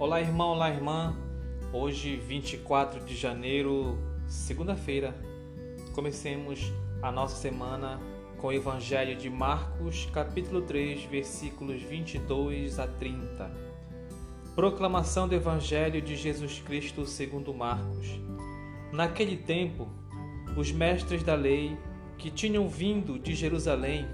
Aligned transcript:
Olá, 0.00 0.18
irmão, 0.18 0.52
olá, 0.52 0.70
irmã. 0.70 1.14
Hoje, 1.74 2.16
24 2.16 3.04
de 3.04 3.14
janeiro, 3.14 3.98
segunda-feira, 4.26 5.14
comecemos 5.94 6.72
a 7.02 7.12
nossa 7.12 7.36
semana 7.36 8.00
com 8.38 8.46
o 8.46 8.52
Evangelho 8.52 9.14
de 9.14 9.28
Marcos, 9.28 10.08
capítulo 10.10 10.62
3, 10.62 11.04
versículos 11.04 11.82
22 11.82 12.78
a 12.78 12.86
30. 12.86 13.50
Proclamação 14.54 15.28
do 15.28 15.34
Evangelho 15.34 16.00
de 16.00 16.16
Jesus 16.16 16.60
Cristo 16.60 17.04
segundo 17.04 17.52
Marcos. 17.52 18.08
Naquele 18.94 19.36
tempo, 19.36 19.86
os 20.56 20.72
mestres 20.72 21.22
da 21.22 21.34
lei, 21.34 21.76
que 22.16 22.30
tinham 22.30 22.66
vindo 22.70 23.18
de 23.18 23.34
Jerusalém, 23.34 24.06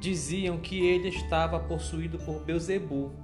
diziam 0.00 0.58
que 0.58 0.84
ele 0.84 1.06
estava 1.06 1.60
possuído 1.60 2.18
por 2.18 2.40
Beuzebu 2.40 3.23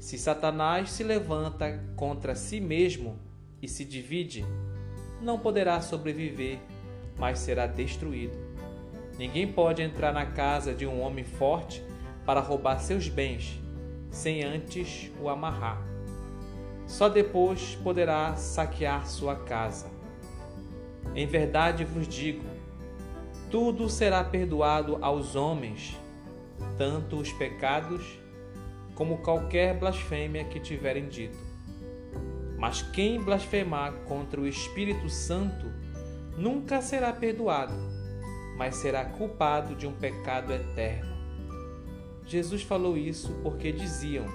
se 0.00 0.16
Satanás 0.16 0.90
se 0.92 1.04
levanta 1.04 1.78
contra 1.94 2.34
si 2.34 2.58
mesmo 2.58 3.18
e 3.60 3.68
se 3.68 3.84
divide, 3.84 4.46
não 5.20 5.38
poderá 5.38 5.78
sobreviver, 5.82 6.58
mas 7.18 7.38
será 7.38 7.66
destruído. 7.66 8.32
Ninguém 9.18 9.52
pode 9.52 9.82
entrar 9.82 10.14
na 10.14 10.24
casa 10.24 10.72
de 10.72 10.86
um 10.86 11.02
homem 11.02 11.22
forte 11.22 11.84
para 12.24 12.40
roubar 12.40 12.80
seus 12.80 13.08
bens, 13.08 13.60
sem 14.10 14.42
antes 14.42 15.12
o 15.20 15.28
amarrar. 15.28 15.86
Só 16.86 17.06
depois 17.06 17.76
poderá 17.84 18.34
saquear 18.36 19.06
sua 19.06 19.36
casa. 19.36 19.90
Em 21.14 21.26
verdade 21.26 21.84
vos 21.84 22.08
digo: 22.08 22.44
tudo 23.50 23.90
será 23.90 24.24
perdoado 24.24 24.96
aos 25.02 25.36
homens, 25.36 25.94
tanto 26.78 27.16
os 27.16 27.30
pecados 27.34 28.19
como 29.00 29.16
qualquer 29.16 29.78
blasfêmia 29.78 30.44
que 30.44 30.60
tiverem 30.60 31.08
dito. 31.08 31.38
Mas 32.58 32.82
quem 32.82 33.18
blasfemar 33.18 33.94
contra 34.06 34.38
o 34.38 34.46
Espírito 34.46 35.08
Santo 35.08 35.72
nunca 36.36 36.82
será 36.82 37.10
perdoado, 37.10 37.72
mas 38.58 38.76
será 38.76 39.06
culpado 39.06 39.74
de 39.74 39.86
um 39.86 39.92
pecado 39.94 40.52
eterno. 40.52 41.16
Jesus 42.26 42.60
falou 42.62 42.94
isso 42.94 43.32
porque 43.42 43.72
diziam: 43.72 44.26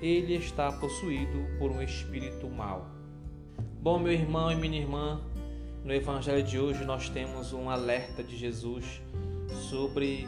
ele 0.00 0.34
está 0.34 0.72
possuído 0.72 1.46
por 1.58 1.70
um 1.70 1.82
espírito 1.82 2.48
mau. 2.48 2.86
Bom, 3.82 3.98
meu 3.98 4.14
irmão 4.14 4.50
e 4.50 4.56
minha 4.56 4.80
irmã, 4.80 5.20
no 5.84 5.92
Evangelho 5.92 6.42
de 6.42 6.58
hoje 6.58 6.86
nós 6.86 7.10
temos 7.10 7.52
um 7.52 7.68
alerta 7.68 8.24
de 8.24 8.34
Jesus 8.34 9.02
sobre 9.68 10.26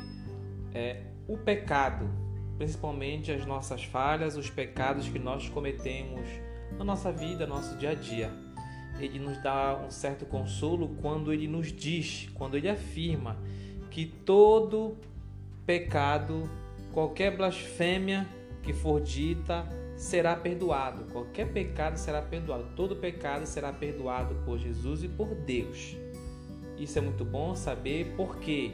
é, 0.75 1.05
o 1.27 1.39
pecado 1.39 2.27
principalmente 2.59 3.31
as 3.31 3.47
nossas 3.47 3.84
falhas, 3.84 4.37
os 4.37 4.51
pecados 4.51 5.09
que 5.09 5.19
nós 5.19 5.48
cometemos 5.48 6.28
na 6.77 6.84
nossa 6.84 7.11
vida, 7.11 7.47
no 7.47 7.55
nosso 7.55 7.77
dia 7.78 7.91
a 7.91 7.95
dia. 7.95 8.31
Ele 8.98 9.20
nos 9.20 9.41
dá 9.41 9.81
um 9.87 9.91
certo 9.91 10.27
consolo 10.27 10.89
quando 11.01 11.33
ele 11.33 11.47
nos 11.47 11.73
diz, 11.73 12.29
quando 12.35 12.57
ele 12.57 12.68
afirma 12.68 13.39
que 13.91 14.05
todo 14.05 14.97
pecado, 15.64 16.51
qualquer 16.92 17.36
blasfêmia 17.36 18.27
que 18.61 18.73
for 18.73 19.01
dita, 19.01 19.64
será 19.97 20.35
perdoado. 20.35 21.05
Qualquer 21.13 21.52
pecado 21.52 21.97
será 21.97 22.20
perdoado. 22.20 22.67
Todo 22.74 22.97
pecado 22.97 23.47
será 23.47 23.73
perdoado 23.73 24.35
por 24.45 24.58
Jesus 24.58 25.05
e 25.05 25.08
por 25.08 25.35
Deus. 25.35 25.97
Isso 26.77 26.98
é 26.98 27.02
muito 27.02 27.24
bom 27.24 27.55
saber 27.55 28.14
porque 28.17 28.73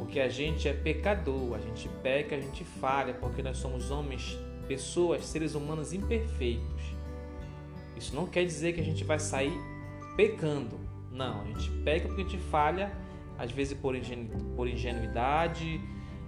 porque 0.00 0.18
a 0.18 0.30
gente 0.30 0.66
é 0.66 0.72
pecador, 0.72 1.54
a 1.54 1.58
gente 1.58 1.86
peca, 2.02 2.34
a 2.34 2.40
gente 2.40 2.64
falha, 2.64 3.12
porque 3.12 3.42
nós 3.42 3.58
somos 3.58 3.90
homens, 3.90 4.34
pessoas, 4.66 5.26
seres 5.26 5.54
humanos 5.54 5.92
imperfeitos. 5.92 6.94
Isso 7.94 8.16
não 8.16 8.26
quer 8.26 8.46
dizer 8.46 8.72
que 8.72 8.80
a 8.80 8.82
gente 8.82 9.04
vai 9.04 9.18
sair 9.18 9.52
pecando. 10.16 10.80
Não, 11.12 11.42
a 11.42 11.44
gente 11.44 11.70
peca 11.84 12.08
porque 12.08 12.22
a 12.22 12.24
gente 12.24 12.38
falha, 12.44 12.90
às 13.36 13.52
vezes 13.52 13.74
por, 13.74 13.94
ingenu 13.94 14.30
por 14.56 14.66
ingenuidade, 14.66 15.78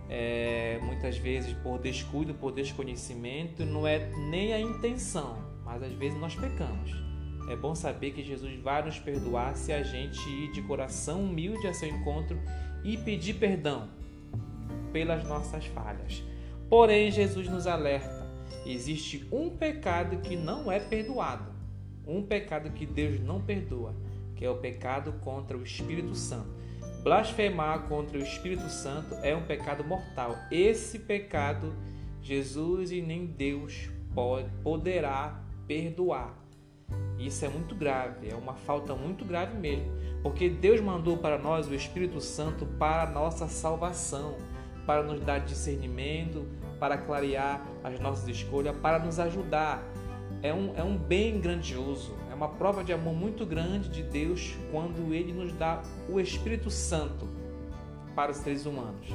é, 0.06 0.78
muitas 0.82 1.16
vezes 1.16 1.55
por 1.55 1.78
descuido, 1.78 2.34
por 2.34 2.53
desconhecimento, 2.53 3.65
não 3.65 3.87
é 3.87 4.11
nem 4.28 4.53
a 4.53 4.61
intenção, 4.61 5.38
mas 5.65 5.82
às 5.82 5.93
vezes 5.94 6.21
nós 6.21 6.34
pecamos. 6.34 6.93
É 7.49 7.57
bom 7.57 7.75
saber 7.75 8.13
que 8.13 8.23
Jesus 8.23 8.59
vai 8.61 8.85
nos 8.85 8.99
perdoar 8.99 9.57
se 9.57 9.73
a 9.73 9.83
gente 9.83 10.21
ir 10.29 10.53
de 10.53 10.63
coração 10.63 11.23
humilde 11.25 11.67
a 11.67 11.75
seu 11.75 11.89
encontro 11.89 12.39
e 12.85 12.97
pedir 12.97 13.35
perdão 13.35 13.89
pelas 14.93 15.25
nossas 15.25 15.67
falhas. 15.67 16.23
Porém, 16.69 17.11
Jesus 17.11 17.49
nos 17.49 17.67
alerta: 17.67 18.27
existe 18.65 19.27
um 19.31 19.51
pecado 19.51 20.19
que 20.19 20.37
não 20.37 20.71
é 20.71 20.79
perdoado, 20.79 21.53
um 22.07 22.23
pecado 22.23 22.71
que 22.71 22.87
Deus 22.87 23.21
não 23.21 23.41
perdoa, 23.41 23.95
que 24.37 24.45
é 24.45 24.51
o 24.51 24.59
pecado 24.59 25.13
contra 25.21 25.57
o 25.57 25.63
Espírito 25.63 26.15
Santo. 26.15 26.63
Blasfemar 27.03 27.89
contra 27.89 28.17
o 28.17 28.23
Espírito 28.23 28.69
Santo 28.69 29.15
é 29.17 29.35
um 29.35 29.43
pecado 29.43 29.83
mortal. 29.83 30.37
Esse 30.51 31.01
pecado 31.01 31.75
Jesus 32.23 32.93
e 32.93 33.03
nem 33.03 33.27
Deus 33.27 33.91
pode, 34.15 34.49
poderá 34.63 35.43
perdoar. 35.67 36.42
Isso 37.27 37.44
é 37.44 37.49
muito 37.49 37.75
grave, 37.75 38.31
é 38.31 38.34
uma 38.34 38.55
falta 38.55 38.97
muito 38.97 39.25
grave 39.25 39.56
mesmo, 39.56 39.93
porque 40.25 40.49
Deus 40.49 40.81
mandou 40.81 41.16
para 41.16 41.38
nós 41.38 41.69
o 41.69 41.75
Espírito 41.75 42.21
Santo 42.21 42.66
para 42.66 43.05
a 43.05 43.10
nossa 43.10 43.47
salvação, 43.47 44.37
para 44.84 45.05
nos 45.05 45.21
dar 45.21 45.38
discernimento, 45.38 46.44
para 46.81 46.99
clarear 46.99 47.65
as 47.84 48.00
nossas 48.00 48.27
escolhas, 48.27 48.77
para 48.77 48.99
nos 48.99 49.21
ajudar. 49.21 49.84
É 50.43 50.53
um, 50.53 50.72
é 50.77 50.82
um 50.82 50.97
bem 50.97 51.41
grandioso, 51.41 52.16
é 52.28 52.34
uma 52.34 52.49
prova 52.49 52.82
de 52.82 52.93
amor 52.93 53.15
muito 53.15 53.47
grande 53.47 53.88
de 53.88 54.03
Deus 54.03 54.56
quando 54.72 55.15
Ele 55.15 55.32
nos 55.32 55.53
dá 55.53 55.81
o 56.09 56.19
Espírito 56.19 56.71
Santo 56.71 57.28
para 58.16 58.32
os 58.32 58.38
seres 58.38 58.66
humanos. 58.66 59.06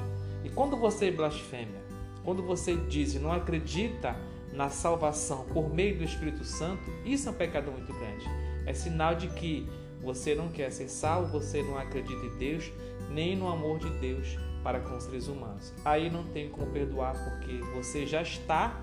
E 0.45 0.49
quando 0.49 0.77
você 0.77 1.11
blasfêmia, 1.11 1.81
quando 2.23 2.41
você 2.41 2.73
diz 2.73 3.19
não 3.19 3.33
acredita 3.33 4.15
na 4.57 4.69
salvação 4.69 5.45
por 5.53 5.71
meio 5.71 5.99
do 5.99 6.03
Espírito 6.03 6.43
Santo, 6.43 6.91
isso 7.05 7.29
é 7.29 7.31
um 7.31 7.35
pecado 7.35 7.71
muito 7.71 7.93
grande. 7.93 8.25
É 8.65 8.73
sinal 8.73 9.13
de 9.13 9.27
que 9.27 9.69
você 10.01 10.33
não 10.33 10.49
quer 10.49 10.71
ser 10.71 10.89
salvo, 10.89 11.39
você 11.39 11.61
não 11.61 11.77
acredita 11.77 12.25
em 12.25 12.37
Deus, 12.37 12.71
nem 13.11 13.35
no 13.35 13.47
amor 13.47 13.77
de 13.77 13.89
Deus 13.99 14.35
para 14.63 14.79
com 14.79 14.97
os 14.97 15.03
seres 15.03 15.27
humanos. 15.27 15.71
Aí 15.85 16.09
não 16.09 16.23
tem 16.23 16.49
como 16.49 16.65
perdoar, 16.71 17.13
porque 17.13 17.59
você 17.75 18.07
já 18.07 18.23
está 18.23 18.81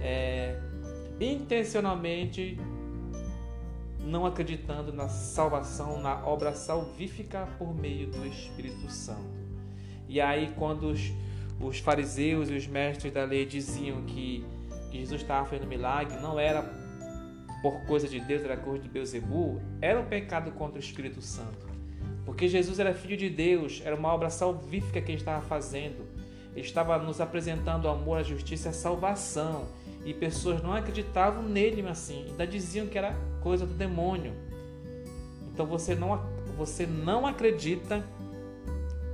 é, 0.00 0.56
intencionalmente 1.20 2.56
não 3.98 4.24
acreditando 4.24 4.92
na 4.92 5.08
salvação, 5.08 6.00
na 6.00 6.24
obra 6.24 6.54
salvífica 6.54 7.48
por 7.58 7.74
meio 7.74 8.06
do 8.06 8.24
Espírito 8.24 8.88
Santo. 8.90 9.42
E 10.08 10.20
aí, 10.20 10.52
quando 10.56 10.84
os, 10.84 11.12
os 11.60 11.78
fariseus 11.80 12.50
e 12.50 12.54
os 12.54 12.68
mestres 12.68 13.12
da 13.12 13.24
lei 13.24 13.44
diziam 13.44 14.02
que 14.02 14.44
que 14.92 14.98
Jesus 14.98 15.22
estava 15.22 15.46
fazendo 15.46 15.66
milagre 15.66 16.20
não 16.20 16.38
era 16.38 16.62
por 17.62 17.80
coisa 17.86 18.06
de 18.06 18.20
Deus, 18.20 18.44
era 18.44 18.58
coisa 18.58 18.82
de 18.82 18.88
Beuzebu, 18.90 19.58
era 19.80 19.98
um 19.98 20.04
pecado 20.04 20.52
contra 20.52 20.76
o 20.76 20.80
Espírito 20.80 21.22
Santo. 21.22 21.66
Porque 22.26 22.46
Jesus 22.46 22.78
era 22.78 22.92
filho 22.92 23.16
de 23.16 23.30
Deus, 23.30 23.80
era 23.84 23.96
uma 23.96 24.12
obra 24.12 24.28
salvífica 24.28 25.00
que 25.00 25.10
ele 25.10 25.18
estava 25.18 25.40
fazendo. 25.40 26.06
Ele 26.54 26.66
estava 26.66 26.98
nos 26.98 27.20
apresentando 27.20 27.86
o 27.86 27.88
amor, 27.88 28.18
a 28.18 28.22
justiça 28.22 28.68
e 28.68 28.70
a 28.70 28.74
salvação. 28.74 29.66
E 30.04 30.12
pessoas 30.12 30.62
não 30.62 30.74
acreditavam 30.74 31.42
nele 31.42 31.86
assim, 31.88 32.26
ainda 32.28 32.46
diziam 32.46 32.86
que 32.86 32.98
era 32.98 33.16
coisa 33.40 33.64
do 33.64 33.72
demônio. 33.72 34.34
Então 35.52 35.64
você 35.64 35.94
não, 35.94 36.20
você 36.56 36.84
não 36.86 37.26
acredita 37.26 38.04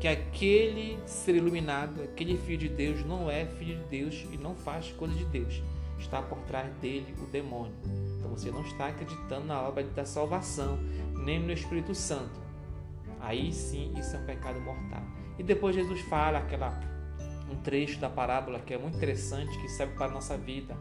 que 0.00 0.06
aquele 0.06 0.98
ser 1.06 1.34
iluminado, 1.34 2.02
aquele 2.02 2.38
filho 2.38 2.58
de 2.58 2.68
Deus, 2.68 3.04
não 3.04 3.30
é 3.30 3.46
filho 3.46 3.76
de 3.78 3.84
Deus 3.84 4.26
e 4.32 4.36
não 4.36 4.54
faz 4.54 4.92
coisa 4.92 5.14
de 5.14 5.24
Deus. 5.24 5.62
Está 5.98 6.22
por 6.22 6.38
trás 6.42 6.72
dele 6.76 7.14
o 7.20 7.26
demônio. 7.26 7.74
Então 8.16 8.30
você 8.30 8.50
não 8.50 8.62
está 8.62 8.86
acreditando 8.88 9.46
na 9.46 9.60
obra 9.60 9.82
da 9.82 10.04
salvação, 10.04 10.78
nem 11.24 11.40
no 11.40 11.52
Espírito 11.52 11.94
Santo. 11.94 12.40
Aí 13.20 13.52
sim, 13.52 13.92
isso 13.98 14.14
é 14.14 14.20
um 14.20 14.24
pecado 14.24 14.60
mortal. 14.60 15.02
E 15.36 15.42
depois 15.42 15.74
Jesus 15.74 16.00
fala 16.02 16.38
aquela 16.38 16.78
um 17.50 17.56
trecho 17.56 17.98
da 17.98 18.10
parábola 18.10 18.60
que 18.60 18.74
é 18.74 18.78
muito 18.78 18.96
interessante, 18.96 19.58
que 19.58 19.68
serve 19.68 19.94
para 19.94 20.06
a 20.06 20.10
nossa 20.10 20.36
vida. 20.36 20.76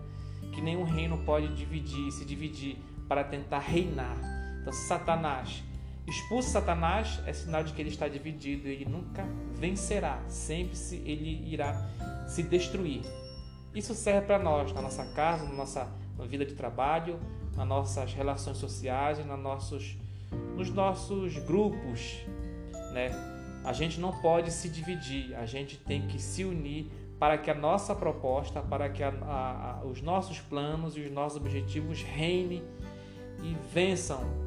que 0.53 0.61
nenhum 0.61 0.83
reino 0.83 1.19
pode 1.19 1.53
dividir, 1.55 2.11
se 2.11 2.25
dividir 2.25 2.77
para 3.07 3.23
tentar 3.23 3.59
reinar. 3.59 4.17
Então, 4.59 4.73
Satanás 4.73 5.63
expulsa 6.07 6.49
Satanás 6.49 7.21
é 7.25 7.33
sinal 7.33 7.63
de 7.63 7.73
que 7.73 7.81
ele 7.81 7.89
está 7.89 8.07
dividido, 8.07 8.67
ele 8.67 8.85
nunca 8.85 9.23
vencerá, 9.55 10.21
sempre 10.27 10.75
se 10.75 10.95
ele 10.97 11.51
irá 11.51 11.85
se 12.27 12.43
destruir. 12.43 13.01
Isso 13.75 13.93
serve 13.93 14.25
para 14.25 14.39
nós, 14.39 14.71
na 14.73 14.81
nossa 14.81 15.05
casa, 15.13 15.45
na 15.45 15.53
nossa 15.53 15.87
na 16.17 16.25
vida 16.25 16.45
de 16.45 16.55
trabalho, 16.55 17.19
nas 17.55 17.67
nossas 17.67 18.13
relações 18.13 18.57
sociais, 18.57 19.23
nas 19.25 19.39
nossos, 19.39 19.95
nos 20.55 20.69
nossos 20.69 21.37
grupos, 21.37 22.25
né? 22.91 23.11
A 23.63 23.73
gente 23.73 23.99
não 23.99 24.11
pode 24.21 24.51
se 24.51 24.69
dividir, 24.69 25.35
a 25.35 25.45
gente 25.45 25.77
tem 25.77 26.07
que 26.07 26.19
se 26.21 26.43
unir 26.43 26.89
para 27.19 27.37
que 27.37 27.51
a 27.51 27.53
nossa 27.53 27.93
proposta, 27.93 28.61
para 28.61 28.89
que 28.89 29.03
a, 29.03 29.09
a, 29.09 29.79
a, 29.81 29.85
os 29.85 30.01
nossos 30.01 30.39
planos 30.39 30.95
e 30.95 31.01
os 31.01 31.11
nossos 31.11 31.37
objetivos 31.37 32.01
reinem 32.01 32.63
e 33.43 33.55
vençam. 33.73 34.46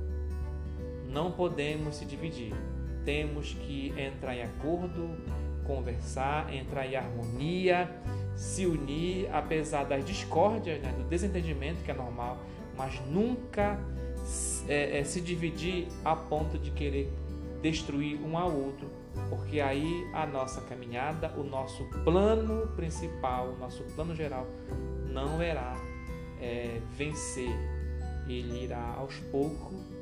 Não 1.10 1.32
podemos 1.32 1.96
se 1.96 2.04
dividir. 2.04 2.54
Temos 3.04 3.54
que 3.54 3.92
entrar 3.98 4.36
em 4.36 4.42
acordo, 4.42 5.10
conversar, 5.64 6.52
entrar 6.54 6.86
em 6.86 6.96
harmonia, 6.96 7.90
se 8.36 8.66
unir, 8.66 9.28
apesar 9.32 9.84
das 9.84 10.04
discórdias, 10.04 10.80
né, 10.80 10.92
do 10.96 11.04
desentendimento 11.04 11.82
que 11.82 11.90
é 11.90 11.94
normal, 11.94 12.38
mas 12.76 13.00
nunca 13.06 13.78
é, 14.68 14.98
é, 14.98 15.04
se 15.04 15.20
dividir 15.20 15.88
a 16.04 16.14
ponto 16.14 16.58
de 16.58 16.70
querer 16.70 17.12
destruir 17.62 18.20
um 18.22 18.36
ao 18.38 18.52
outro, 18.52 18.88
porque 19.28 19.60
aí 19.60 20.06
a 20.14 20.26
nossa 20.26 20.60
caminhada, 20.62 21.32
o 21.36 21.42
nosso 21.42 21.84
plano 22.04 22.68
principal, 22.76 23.48
o 23.48 23.58
nosso 23.58 23.82
plano 23.94 24.14
geral 24.14 24.46
não 25.12 25.42
irá 25.42 25.76
é, 26.40 26.80
vencer, 26.96 27.50
ele 28.28 28.64
irá 28.64 28.94
aos 28.96 29.16
poucos 29.30 30.00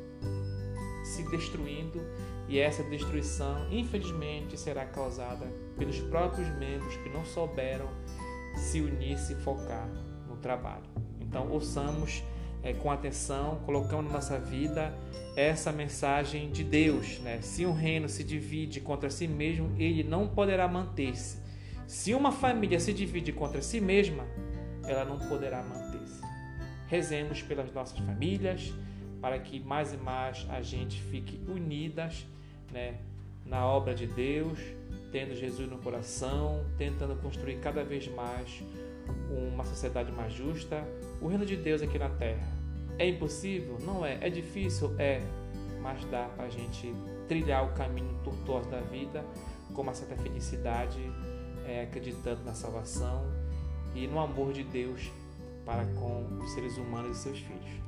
se 1.04 1.22
destruindo 1.30 2.00
e 2.48 2.58
essa 2.58 2.82
destruição, 2.82 3.66
infelizmente, 3.70 4.58
será 4.58 4.84
causada 4.86 5.46
pelos 5.76 6.00
próprios 6.00 6.48
membros 6.56 6.96
que 6.96 7.08
não 7.10 7.24
souberam 7.24 7.88
se 8.56 8.80
unir, 8.80 9.18
se 9.18 9.34
focar 9.36 9.86
no 10.26 10.36
trabalho. 10.36 10.84
Então, 11.20 11.50
ouçamos 11.50 12.22
é, 12.62 12.72
com 12.72 12.90
atenção, 12.90 13.60
colocando 13.66 14.06
na 14.06 14.14
nossa 14.14 14.38
vida 14.38 14.94
essa 15.36 15.70
mensagem 15.70 16.50
de 16.50 16.64
Deus. 16.64 17.18
Né? 17.20 17.40
Se 17.42 17.66
um 17.66 17.72
reino 17.72 18.08
se 18.08 18.24
divide 18.24 18.80
contra 18.80 19.10
si 19.10 19.28
mesmo, 19.28 19.70
ele 19.78 20.02
não 20.02 20.26
poderá 20.26 20.66
manter-se. 20.66 21.38
Se 21.86 22.14
uma 22.14 22.32
família 22.32 22.80
se 22.80 22.92
divide 22.92 23.32
contra 23.32 23.62
si 23.62 23.80
mesma, 23.80 24.24
ela 24.84 25.04
não 25.04 25.18
poderá 25.18 25.62
manter-se. 25.62 26.20
Rezemos 26.86 27.42
pelas 27.42 27.72
nossas 27.72 27.98
famílias, 27.98 28.74
para 29.20 29.38
que 29.38 29.60
mais 29.60 29.92
e 29.92 29.96
mais 29.96 30.46
a 30.48 30.60
gente 30.62 31.00
fique 31.02 31.40
unidas 31.48 32.26
né, 32.72 32.98
na 33.44 33.66
obra 33.66 33.94
de 33.94 34.06
Deus, 34.06 34.58
tendo 35.10 35.34
Jesus 35.34 35.68
no 35.68 35.78
coração, 35.78 36.64
tentando 36.76 37.16
construir 37.16 37.58
cada 37.58 37.82
vez 37.82 38.08
mais 38.08 38.62
uma 39.30 39.64
sociedade 39.64 40.12
mais 40.12 40.32
justa, 40.32 40.84
o 41.20 41.28
reino 41.28 41.46
de 41.46 41.56
Deus 41.56 41.82
aqui 41.82 41.98
na 41.98 42.10
terra. 42.10 42.46
É 42.98 43.08
impossível? 43.08 43.78
Não 43.80 44.04
é. 44.04 44.18
É 44.20 44.28
difícil? 44.28 44.94
É. 44.98 45.22
Mas 45.80 46.04
dá 46.06 46.24
para 46.36 46.46
a 46.46 46.50
gente 46.50 46.92
trilhar 47.26 47.64
o 47.64 47.72
caminho 47.74 48.18
tortuoso 48.24 48.68
da 48.68 48.80
vida 48.80 49.24
com 49.72 49.82
uma 49.82 49.94
certa 49.94 50.16
felicidade, 50.16 51.00
é, 51.66 51.82
acreditando 51.82 52.42
na 52.44 52.54
salvação 52.54 53.24
e 53.94 54.06
no 54.06 54.18
amor 54.18 54.52
de 54.52 54.64
Deus 54.64 55.10
para 55.64 55.84
com 55.94 56.38
os 56.42 56.50
seres 56.52 56.76
humanos 56.76 57.18
e 57.18 57.20
seus 57.20 57.38
filhos. 57.38 57.87